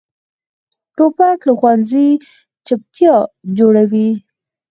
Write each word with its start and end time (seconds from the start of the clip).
توپک 0.95 1.37
له 1.47 1.53
ښوونځي 1.59 2.07
چپتیا 2.67 3.15
جوړوي. 3.57 4.09